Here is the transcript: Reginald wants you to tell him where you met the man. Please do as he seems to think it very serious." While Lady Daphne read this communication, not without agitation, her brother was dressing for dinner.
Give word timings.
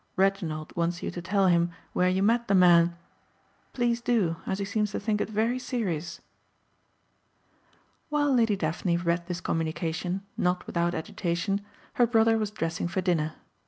Reginald 0.15 0.75
wants 0.75 1.03
you 1.03 1.11
to 1.11 1.21
tell 1.21 1.45
him 1.45 1.69
where 1.93 2.09
you 2.09 2.23
met 2.23 2.47
the 2.47 2.55
man. 2.55 2.97
Please 3.71 4.01
do 4.01 4.37
as 4.47 4.57
he 4.57 4.65
seems 4.65 4.89
to 4.93 4.99
think 4.99 5.21
it 5.21 5.29
very 5.29 5.59
serious." 5.59 6.21
While 8.09 8.33
Lady 8.33 8.55
Daphne 8.55 8.97
read 8.97 9.27
this 9.27 9.41
communication, 9.41 10.23
not 10.35 10.65
without 10.65 10.95
agitation, 10.95 11.61
her 12.01 12.07
brother 12.07 12.39
was 12.39 12.49
dressing 12.49 12.87
for 12.87 13.01
dinner. 13.01 13.35